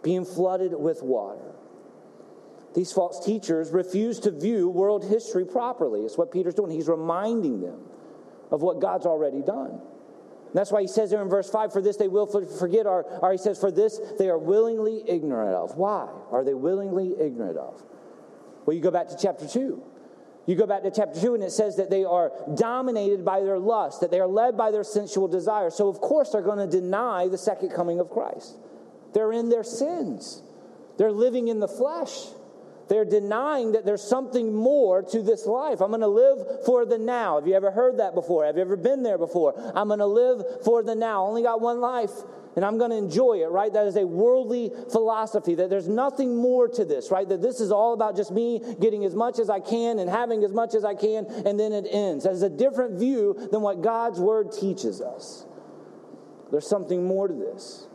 [0.03, 1.52] being flooded with water.
[2.73, 6.01] These false teachers refuse to view world history properly.
[6.01, 6.71] It's what Peter's doing.
[6.71, 7.79] He's reminding them
[8.51, 9.71] of what God's already done.
[9.71, 13.03] And that's why he says there in verse 5, for this they will forget, or,
[13.21, 15.77] or he says, for this they are willingly ignorant of.
[15.77, 17.81] Why are they willingly ignorant of?
[18.65, 19.83] Well, you go back to chapter 2.
[20.45, 23.59] You go back to chapter 2, and it says that they are dominated by their
[23.59, 25.69] lust, that they are led by their sensual desire.
[25.69, 28.57] So, of course, they're going to deny the second coming of Christ.
[29.13, 30.41] They're in their sins,
[30.97, 32.27] they're living in the flesh.
[32.93, 35.81] They're denying that there's something more to this life.
[35.81, 37.39] I'm going to live for the now.
[37.39, 38.45] Have you ever heard that before?
[38.45, 39.55] Have you ever been there before?
[39.73, 41.25] I'm going to live for the now.
[41.25, 42.11] I Only got one life
[42.55, 43.73] and I'm going to enjoy it, right?
[43.73, 47.27] That is a worldly philosophy that there's nothing more to this, right?
[47.27, 50.43] That this is all about just me getting as much as I can and having
[50.43, 52.25] as much as I can and then it ends.
[52.25, 55.47] That is a different view than what God's word teaches us.
[56.51, 57.87] There's something more to this.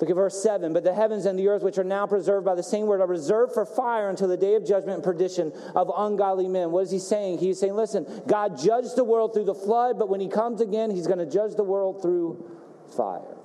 [0.00, 0.72] Look at verse 7.
[0.72, 3.06] But the heavens and the earth, which are now preserved by the same word, are
[3.06, 6.72] reserved for fire until the day of judgment and perdition of ungodly men.
[6.72, 7.38] What is he saying?
[7.38, 10.90] He's saying, listen, God judged the world through the flood, but when he comes again,
[10.90, 12.44] he's going to judge the world through
[12.96, 13.36] fire.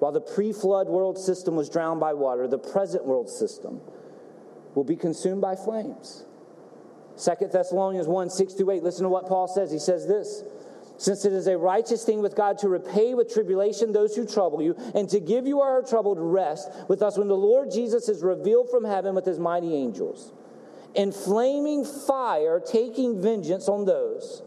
[0.00, 3.80] While the pre flood world system was drowned by water, the present world system
[4.74, 6.24] will be consumed by flames.
[7.16, 8.82] Second Thessalonians 1 6 to 8.
[8.82, 9.70] Listen to what Paul says.
[9.70, 10.42] He says this
[10.96, 14.62] since it is a righteous thing with God to repay with tribulation those who trouble
[14.62, 18.22] you, and to give you our troubled rest with us when the Lord Jesus is
[18.22, 20.32] revealed from heaven with his mighty angels,
[20.94, 24.42] in flaming fire, taking vengeance on those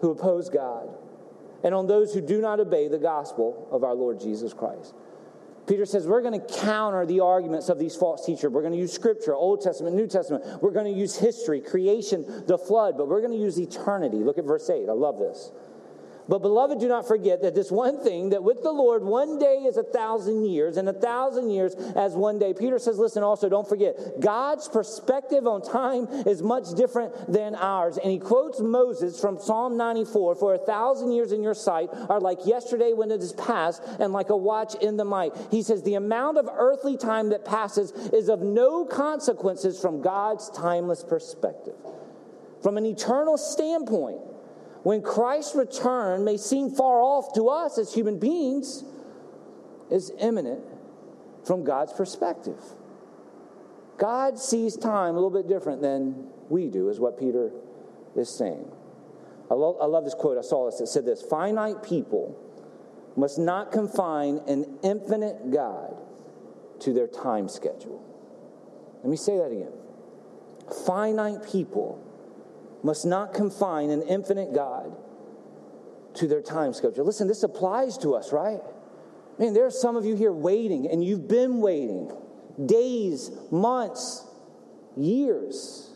[0.00, 0.88] who oppose God
[1.64, 4.94] and on those who do not obey the gospel of our Lord Jesus Christ.
[5.66, 8.50] Peter says, We're going to counter the arguments of these false teachers.
[8.50, 10.62] We're going to use scripture, Old Testament, New Testament.
[10.62, 14.18] We're going to use history, creation, the flood, but we're going to use eternity.
[14.18, 14.88] Look at verse 8.
[14.88, 15.52] I love this.
[16.28, 19.64] But, beloved, do not forget that this one thing that with the Lord, one day
[19.66, 22.52] is a thousand years, and a thousand years as one day.
[22.52, 27.96] Peter says, listen, also, don't forget, God's perspective on time is much different than ours.
[27.96, 32.20] And he quotes Moses from Psalm 94 For a thousand years in your sight are
[32.20, 35.32] like yesterday when it is past, and like a watch in the night.
[35.50, 40.50] He says, the amount of earthly time that passes is of no consequences from God's
[40.50, 41.74] timeless perspective.
[42.62, 44.18] From an eternal standpoint,
[44.82, 48.84] when Christ's return may seem far off to us as human beings,
[49.90, 50.62] is imminent
[51.44, 52.60] from God's perspective.
[53.96, 57.50] God sees time a little bit different than we do, is what Peter
[58.14, 58.70] is saying.
[59.50, 60.38] I love, I love this quote.
[60.38, 60.80] I saw this.
[60.80, 62.38] It said this Finite people
[63.16, 65.96] must not confine an infinite God
[66.80, 68.04] to their time schedule.
[69.02, 69.72] Let me say that again.
[70.86, 72.04] Finite people
[72.82, 74.96] must not confine an infinite God
[76.14, 77.04] to their time schedule.
[77.04, 78.60] Listen, this applies to us, right?
[79.38, 82.10] Man, there are some of you here waiting, and you've been waiting
[82.64, 84.26] days, months,
[84.96, 85.90] years.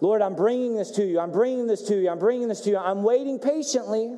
[0.00, 1.20] Lord, I'm bringing this to you.
[1.20, 2.08] I'm bringing this to you.
[2.08, 2.78] I'm bringing this to you.
[2.78, 4.16] I'm waiting patiently.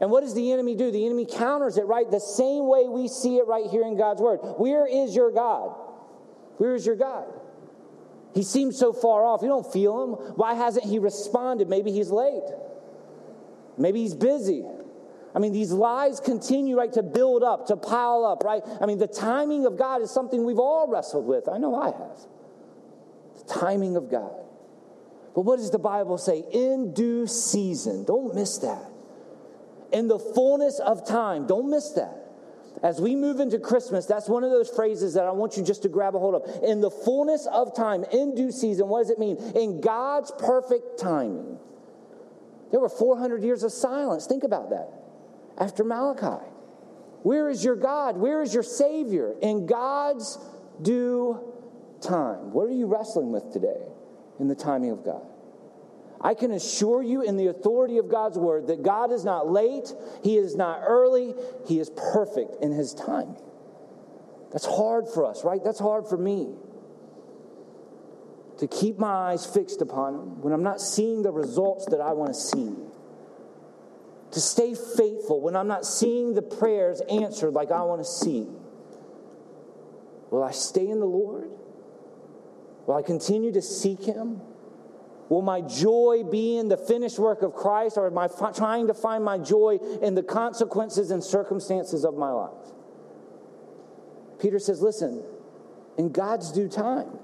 [0.00, 0.90] And what does the enemy do?
[0.90, 2.10] The enemy counters it, right?
[2.10, 4.38] The same way we see it right here in God's word.
[4.58, 5.74] Where is your God?
[6.58, 7.26] Where is your God?
[8.36, 9.40] He seems so far off.
[9.40, 10.10] You don't feel him.
[10.36, 11.70] Why hasn't he responded?
[11.70, 12.44] Maybe he's late.
[13.78, 14.62] Maybe he's busy.
[15.34, 18.62] I mean, these lies continue, right, to build up, to pile up, right?
[18.78, 21.48] I mean, the timing of God is something we've all wrestled with.
[21.48, 22.18] I know I have.
[23.38, 24.34] The timing of God.
[25.34, 26.44] But what does the Bible say?
[26.52, 28.04] In due season.
[28.04, 28.90] Don't miss that.
[29.92, 31.46] In the fullness of time.
[31.46, 32.25] Don't miss that.
[32.82, 35.82] As we move into Christmas, that's one of those phrases that I want you just
[35.82, 36.62] to grab a hold of.
[36.62, 39.36] In the fullness of time, in due season, what does it mean?
[39.54, 41.58] In God's perfect timing.
[42.70, 44.26] There were 400 years of silence.
[44.26, 44.88] Think about that.
[45.58, 46.44] After Malachi.
[47.22, 48.16] Where is your God?
[48.18, 49.34] Where is your Savior?
[49.40, 50.38] In God's
[50.82, 51.40] due
[52.00, 52.52] time.
[52.52, 53.80] What are you wrestling with today
[54.38, 55.26] in the timing of God?
[56.20, 59.92] I can assure you, in the authority of God's word, that God is not late,
[60.22, 61.34] He is not early,
[61.66, 63.36] He is perfect in His time.
[64.52, 65.60] That's hard for us, right?
[65.62, 66.54] That's hard for me.
[68.58, 72.12] To keep my eyes fixed upon Him when I'm not seeing the results that I
[72.12, 72.74] want to see.
[74.32, 78.48] To stay faithful when I'm not seeing the prayers answered like I want to see.
[80.30, 81.50] Will I stay in the Lord?
[82.86, 84.40] Will I continue to seek Him?
[85.28, 88.94] Will my joy be in the finished work of Christ, or am I trying to
[88.94, 92.72] find my joy in the consequences and circumstances of my life?
[94.38, 95.24] Peter says, Listen,
[95.98, 97.18] in God's due time,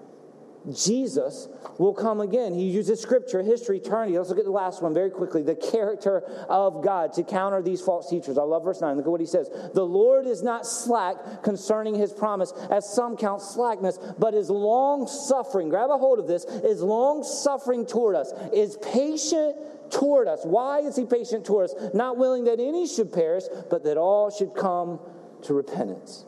[0.71, 1.49] Jesus
[1.79, 2.55] will come again.
[2.55, 4.17] He uses scripture, history, eternity.
[4.17, 7.81] Let's look at the last one very quickly the character of God to counter these
[7.81, 8.39] false teachers.
[8.39, 8.97] I love verse 9.
[8.97, 9.51] Look at what he says.
[9.75, 15.07] The Lord is not slack concerning his promise, as some count slackness, but is long
[15.07, 15.69] suffering.
[15.69, 16.45] Grab a hold of this.
[16.45, 19.57] Is long suffering toward us, is patient
[19.91, 20.41] toward us.
[20.45, 21.95] Why is he patient toward us?
[21.95, 25.01] Not willing that any should perish, but that all should come
[25.43, 26.25] to repentance.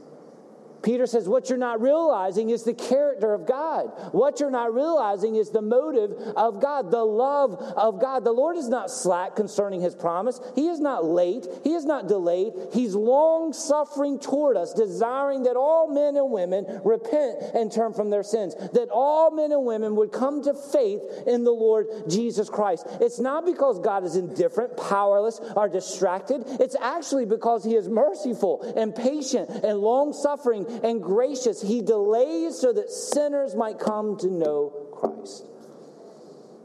[0.84, 3.86] Peter says, What you're not realizing is the character of God.
[4.12, 8.22] What you're not realizing is the motive of God, the love of God.
[8.24, 10.40] The Lord is not slack concerning his promise.
[10.54, 11.46] He is not late.
[11.64, 12.52] He is not delayed.
[12.72, 18.10] He's long suffering toward us, desiring that all men and women repent and turn from
[18.10, 22.50] their sins, that all men and women would come to faith in the Lord Jesus
[22.50, 22.86] Christ.
[23.00, 26.44] It's not because God is indifferent, powerless, or distracted.
[26.60, 31.62] It's actually because he is merciful and patient and long suffering and gracious.
[31.62, 35.44] He delays so that sinners might come to know Christ.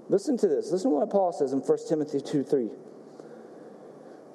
[0.10, 0.72] Listen to this.
[0.72, 2.69] Listen to what Paul says in 1 Timothy 2 3.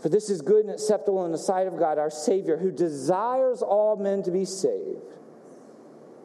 [0.00, 3.62] For this is good and acceptable in the sight of God, our Savior, who desires
[3.62, 5.00] all men to be saved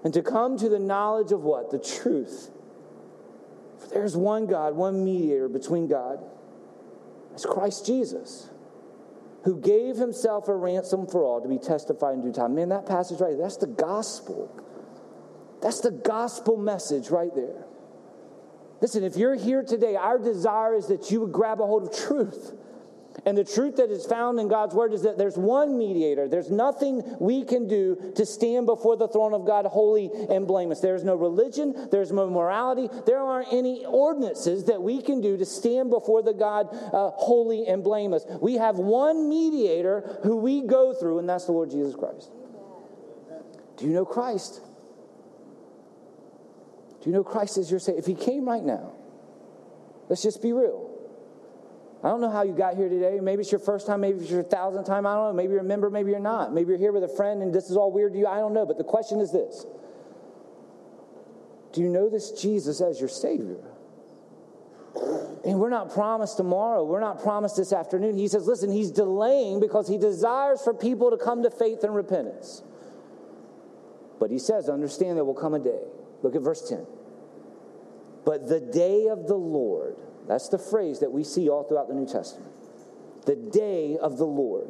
[0.04, 1.72] and to come to the knowledge of what?
[1.72, 2.52] The truth.
[3.80, 6.20] For there's one God, one mediator between God.
[7.34, 8.50] It's Christ Jesus
[9.44, 12.56] who gave himself a ransom for all to be testified in due time.
[12.56, 14.52] Man, that passage right there, that's the gospel.
[15.62, 17.66] That's the gospel message right there.
[18.82, 21.96] Listen, if you're here today, our desire is that you would grab a hold of
[21.96, 22.54] truth.
[23.26, 26.28] And the truth that is found in God's word is that there's one mediator.
[26.28, 30.80] There's nothing we can do to stand before the throne of God holy and blameless.
[30.80, 35.46] There's no religion, there's no morality, there aren't any ordinances that we can do to
[35.46, 38.26] stand before the God uh, holy and blameless.
[38.42, 42.32] We have one mediator who we go through, and that's the Lord Jesus Christ.
[43.78, 44.62] Do you know Christ?
[47.02, 48.00] Do you know Christ as your Savior?
[48.00, 48.94] If He came right now,
[50.10, 50.89] let's just be real.
[52.04, 53.20] I don't know how you got here today.
[53.22, 55.06] Maybe it's your first time, maybe it's your thousandth time.
[55.06, 55.34] I don't know.
[55.34, 56.54] Maybe you're a member, maybe you're not.
[56.54, 58.28] Maybe you're here with a friend and this is all weird to you.
[58.28, 58.66] I don't know.
[58.66, 59.66] But the question is this
[61.74, 63.60] Do you know this Jesus as your Savior?
[65.46, 66.84] And we're not promised tomorrow.
[66.84, 68.18] We're not promised this afternoon.
[68.18, 71.96] He says, listen, he's delaying because he desires for people to come to faith and
[71.96, 72.62] repentance.
[74.20, 75.80] But he says, understand there will come a day.
[76.24, 76.86] Look at verse 10.
[78.26, 79.96] But the day of the Lord,
[80.30, 82.52] that's the phrase that we see all throughout the New Testament.
[83.26, 84.70] The day of the Lord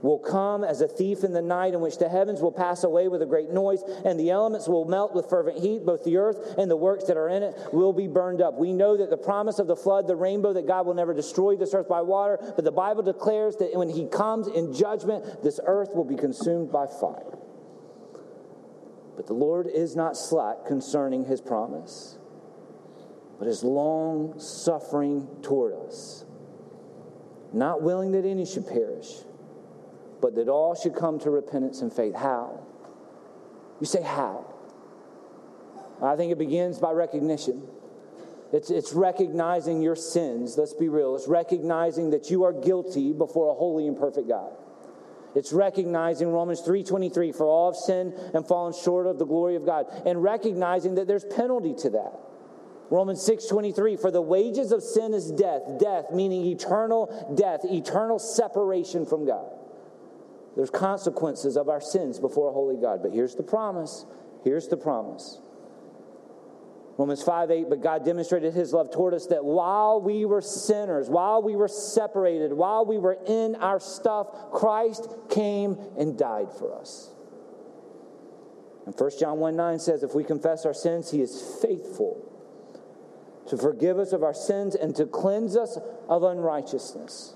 [0.00, 3.08] will come as a thief in the night, in which the heavens will pass away
[3.08, 5.84] with a great noise, and the elements will melt with fervent heat.
[5.84, 8.54] Both the earth and the works that are in it will be burned up.
[8.54, 11.56] We know that the promise of the flood, the rainbow, that God will never destroy
[11.56, 15.60] this earth by water, but the Bible declares that when He comes in judgment, this
[15.66, 17.36] earth will be consumed by fire.
[19.16, 22.16] But the Lord is not slack concerning His promise,
[23.38, 26.24] but is long suffering toward us,
[27.52, 29.22] not willing that any should perish
[30.20, 32.14] but that all should come to repentance and faith.
[32.14, 32.60] How?
[33.80, 34.54] You say, how?
[36.02, 37.66] I think it begins by recognition.
[38.52, 40.56] It's, it's recognizing your sins.
[40.56, 41.16] Let's be real.
[41.16, 44.52] It's recognizing that you are guilty before a holy and perfect God.
[45.34, 49.66] It's recognizing Romans 3:23 for all have sinned and fallen short of the glory of
[49.66, 52.18] God and recognizing that there's penalty to that.
[52.90, 59.04] Romans 6:23 for the wages of sin is death, death meaning eternal death, eternal separation
[59.04, 59.50] from God.
[60.56, 63.02] There's consequences of our sins before a holy God.
[63.02, 64.06] But here's the promise.
[64.42, 65.40] Here's the promise.
[66.96, 71.08] Romans 5 8, but God demonstrated his love toward us that while we were sinners,
[71.08, 76.74] while we were separated, while we were in our stuff, Christ came and died for
[76.74, 77.12] us.
[78.84, 82.27] And 1 John 1 9 says, if we confess our sins, he is faithful
[83.48, 87.34] to forgive us of our sins and to cleanse us of unrighteousness.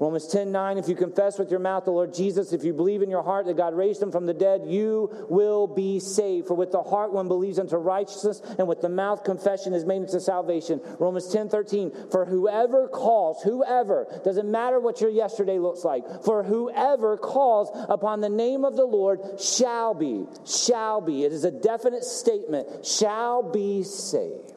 [0.00, 3.02] Romans 10 9, if you confess with your mouth the Lord Jesus, if you believe
[3.02, 6.46] in your heart that God raised him from the dead, you will be saved.
[6.48, 10.00] For with the heart one believes unto righteousness, and with the mouth confession is made
[10.00, 10.80] unto salvation.
[10.98, 16.44] Romans 10 13, for whoever calls, whoever, doesn't matter what your yesterday looks like, for
[16.44, 21.24] whoever calls upon the name of the Lord shall be, shall be.
[21.24, 24.49] It is a definite statement, shall be saved.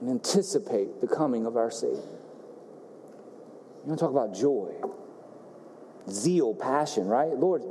[0.00, 1.96] And anticipate the coming of our Savior.
[1.96, 4.74] You want to talk about joy,
[6.08, 7.30] zeal, passion, right?
[7.30, 7.62] Lord,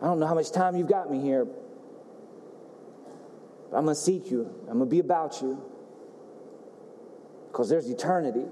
[0.00, 1.46] I don't know how much time you've got me here.
[3.70, 4.48] But I'm going to seek you.
[4.68, 5.60] I'm going to be about you.
[7.48, 8.46] Because there's eternity.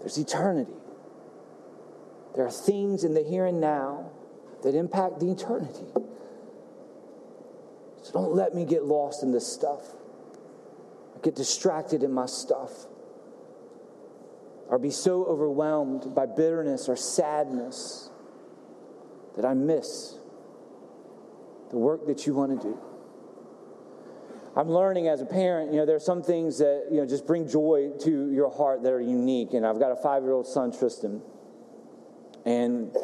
[0.00, 0.72] There's eternity.
[2.34, 4.10] There are things in the here and now
[4.62, 5.86] that impact the eternity.
[8.02, 9.82] So don't let me get lost in this stuff.
[11.22, 12.86] Get distracted in my stuff
[14.68, 18.10] or be so overwhelmed by bitterness or sadness
[19.36, 20.16] that I miss
[21.70, 22.78] the work that you want to do.
[24.56, 27.48] I'm learning as a parent, you know, there's some things that, you know, just bring
[27.48, 29.54] joy to your heart that are unique.
[29.54, 31.22] And I've got a five year old son, Tristan.
[32.44, 32.94] And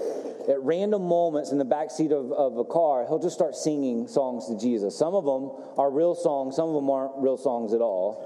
[0.49, 4.09] at random moments in the back seat of, of a car, he'll just start singing
[4.09, 4.97] songs to Jesus.
[4.97, 8.25] Some of them are real songs, some of them aren't real songs at all.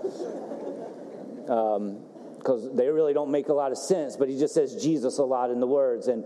[1.49, 2.05] Um,
[2.39, 5.23] because they really don't make a lot of sense, but he just says Jesus a
[5.23, 6.09] lot in the words.
[6.09, 6.25] And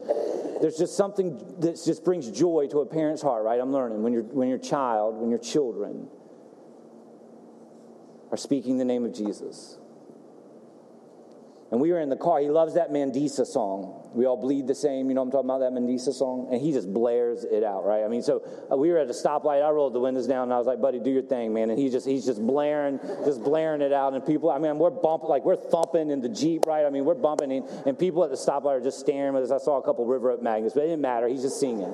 [0.61, 3.61] there's just something that just brings joy to a parent's heart, right?
[3.61, 6.09] I'm learning when, you're, when your child, when your children
[8.31, 9.77] are speaking the name of Jesus.
[11.75, 12.39] And we were in the car.
[12.39, 14.09] He loves that Mandisa song.
[14.15, 15.09] We all bleed the same.
[15.09, 16.47] You know I'm talking about, that Mandisa song?
[16.53, 18.05] And he just blares it out, right?
[18.05, 19.61] I mean, so uh, we were at a stoplight.
[19.61, 21.71] I rolled the windows down and I was like, buddy, do your thing, man.
[21.71, 24.15] And he just, he's just blaring, just blaring it out.
[24.15, 26.87] And people, I mean, we're bumping, like we're thumping in the Jeep, right?
[26.87, 29.51] I mean, we're bumping and, and people at the stoplight are just staring at us.
[29.51, 31.27] I saw a couple River Oak magnets, but it didn't matter.
[31.27, 31.93] He's just singing.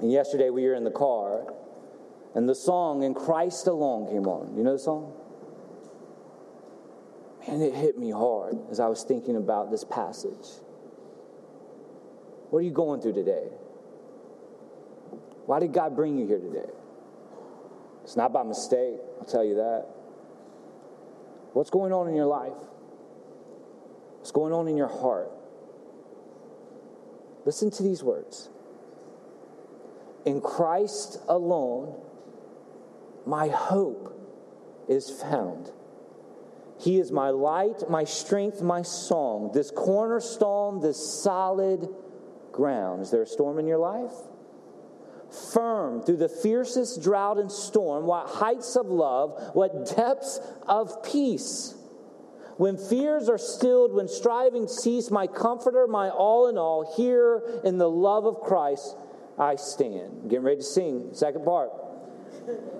[0.00, 1.54] And yesterday we were in the car
[2.34, 4.56] and the song, In Christ Alone, came on.
[4.56, 5.12] You know the song?
[7.46, 10.48] And it hit me hard as I was thinking about this passage.
[12.50, 13.48] What are you going through today?
[15.46, 16.70] Why did God bring you here today?
[18.02, 19.86] It's not by mistake, I'll tell you that.
[21.52, 22.52] What's going on in your life?
[24.18, 25.30] What's going on in your heart?
[27.44, 28.48] Listen to these words.
[30.24, 31.94] In Christ alone,
[33.26, 34.18] my hope
[34.88, 35.70] is found.
[36.84, 41.88] He is my light, my strength, my song, this cornerstone, this solid
[42.52, 43.00] ground.
[43.00, 44.12] Is there a storm in your life?
[45.52, 51.74] firm through the fiercest drought and storm, what heights of love, what depths of peace.
[52.56, 57.78] When fears are stilled, when striving cease, my comforter, my all in all, here in
[57.78, 58.96] the love of Christ
[59.38, 60.30] I stand.
[60.30, 61.70] Getting ready to sing, second part.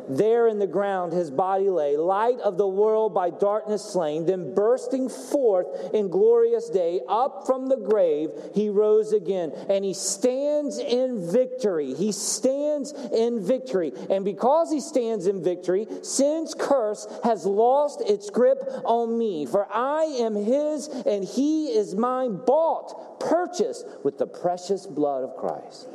[0.08, 4.26] There in the ground his body lay, light of the world by darkness slain.
[4.26, 9.52] Then bursting forth in glorious day, up from the grave he rose again.
[9.68, 11.94] And he stands in victory.
[11.94, 13.92] He stands in victory.
[14.10, 19.46] And because he stands in victory, sin's curse has lost its grip on me.
[19.46, 25.36] For I am his and he is mine, bought, purchased with the precious blood of
[25.36, 25.88] Christ.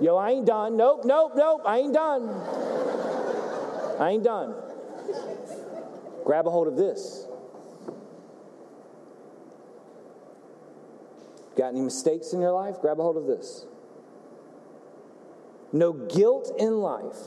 [0.00, 0.76] Yo, I ain't done.
[0.76, 1.62] Nope, nope, nope.
[1.64, 2.28] I ain't done.
[4.00, 4.54] I ain't done.
[6.24, 7.26] Grab a hold of this.
[11.56, 12.80] Got any mistakes in your life?
[12.80, 13.66] Grab a hold of this.
[15.72, 17.18] No guilt in life,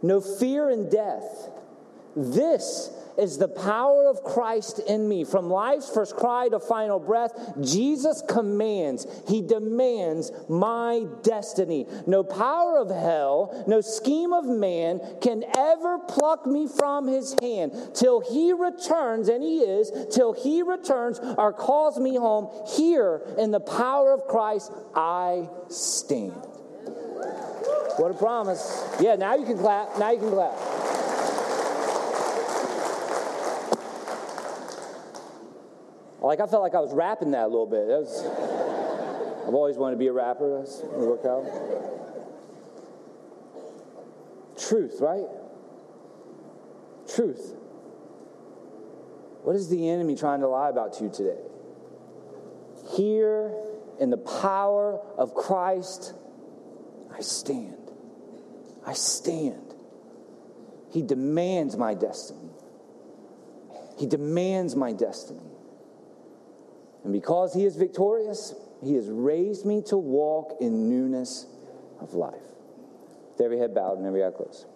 [0.00, 1.50] no fear in death.
[2.16, 5.24] This is the power of Christ in me.
[5.24, 11.86] From life's first cry to final breath, Jesus commands, He demands my destiny.
[12.06, 17.72] No power of hell, no scheme of man can ever pluck me from His hand
[17.94, 22.48] till He returns, and He is, till He returns or calls me home.
[22.76, 26.32] Here in the power of Christ, I stand.
[27.96, 28.88] What a promise.
[29.00, 29.98] Yeah, now you can clap.
[29.98, 30.81] Now you can clap.
[36.22, 37.86] Like I felt like I was rapping that a little bit.
[37.88, 38.24] Was,
[39.46, 40.60] I've always wanted to be a rapper.
[40.60, 41.44] That's work out.
[44.56, 45.26] Truth, right?
[47.12, 47.56] Truth.
[49.42, 51.40] What is the enemy trying to lie about to you today?
[52.96, 53.52] Here
[53.98, 56.14] in the power of Christ,
[57.12, 57.90] I stand.
[58.86, 59.74] I stand.
[60.92, 62.50] He demands my destiny.
[63.98, 65.51] He demands my destiny.
[67.04, 71.46] And because he is victorious, he has raised me to walk in newness
[72.00, 72.34] of life.
[73.32, 74.66] With every head bowed and every eye closed.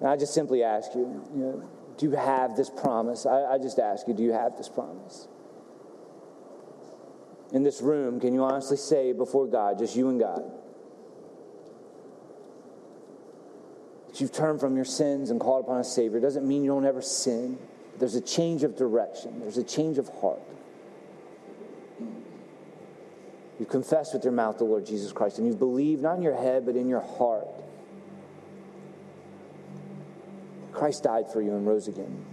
[0.00, 3.26] And I just simply ask you, you know, do you have this promise?
[3.26, 5.28] I, I just ask you, do you have this promise?
[7.52, 10.50] In this room, can you honestly say before God, just you and God,
[14.08, 16.20] that you've turned from your sins and called upon a Savior?
[16.20, 17.58] Doesn't mean you don't ever sin.
[18.00, 20.40] There's a change of direction, there's a change of heart.
[23.60, 26.34] You confess with your mouth the Lord Jesus Christ, and you believe not in your
[26.34, 27.46] head, but in your heart.
[30.72, 32.24] Christ died for you and rose again.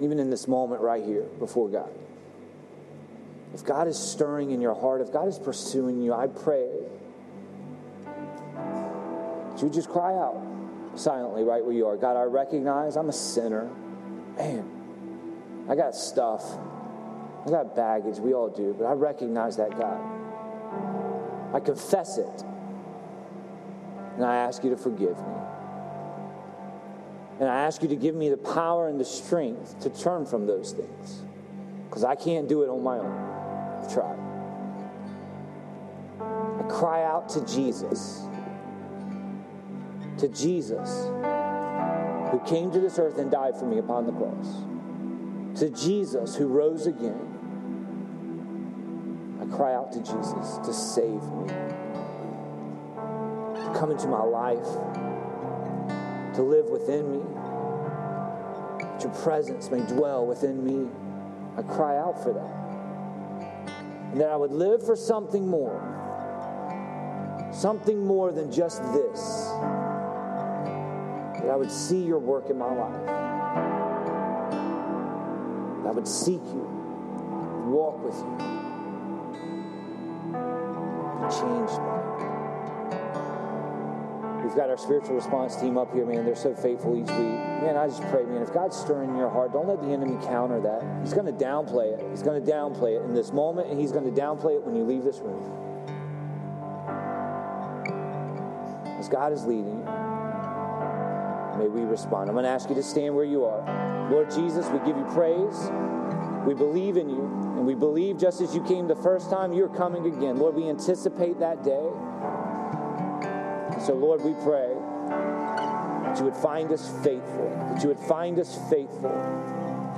[0.00, 1.90] Even in this moment right here before God.
[3.52, 6.68] If God is stirring in your heart, if God is pursuing you, I pray
[9.62, 10.42] you just cry out
[10.94, 11.96] silently right where you are.
[11.96, 13.70] God, I recognize I'm a sinner.
[14.36, 14.68] Man,
[15.68, 16.44] I got stuff.
[17.46, 18.18] I got baggage.
[18.18, 18.74] We all do.
[18.78, 20.00] But I recognize that, God.
[21.54, 22.44] I confess it.
[24.16, 25.34] And I ask you to forgive me.
[27.40, 30.46] And I ask you to give me the power and the strength to turn from
[30.46, 31.22] those things.
[31.88, 33.82] Because I can't do it on my own.
[33.82, 34.18] I've tried.
[36.20, 38.26] I cry out to Jesus
[40.20, 41.06] to Jesus,
[42.30, 44.64] who came to this earth and died for me upon the cross,
[45.58, 47.26] to Jesus, who rose again.
[49.40, 51.48] I cry out to Jesus to save me,
[53.54, 54.62] to come into my life,
[56.34, 57.22] to live within me,
[58.78, 60.86] that your presence may dwell within me.
[61.56, 62.60] I cry out for that.
[64.12, 65.80] And that I would live for something more,
[67.54, 69.39] something more than just this
[71.50, 73.06] that I would see your work in my life.
[75.82, 76.62] That I would seek you,
[77.66, 78.38] walk with you,
[81.28, 81.90] Change you.
[84.44, 86.24] We've got our spiritual response team up here, man.
[86.24, 87.18] They're so faithful each week.
[87.18, 90.60] Man, I just pray, man, if God's stirring your heart, don't let the enemy counter
[90.60, 90.84] that.
[91.02, 92.06] He's going to downplay it.
[92.10, 94.76] He's going to downplay it in this moment, and he's going to downplay it when
[94.76, 95.42] you leave this room.
[99.00, 100.09] As God is leading you
[101.60, 102.28] may we respond.
[102.28, 104.10] I'm going to ask you to stand where you are.
[104.10, 105.70] Lord Jesus, we give you praise.
[106.46, 107.24] We believe in you,
[107.56, 110.38] and we believe just as you came the first time, you're coming again.
[110.38, 111.88] Lord, we anticipate that day.
[113.84, 114.74] So, Lord, we pray
[116.04, 119.14] that you would find us faithful, that you would find us faithful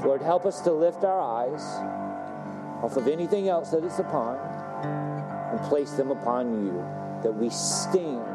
[0.05, 1.63] Lord, help us to lift our eyes
[2.83, 6.73] off of anything else that it's upon and place them upon you,
[7.23, 8.27] that we stand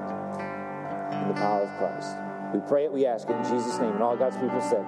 [1.11, 2.26] in the power of Christ.
[2.53, 3.91] We pray it, we ask it in Jesus' name.
[3.91, 4.85] And all God's people said,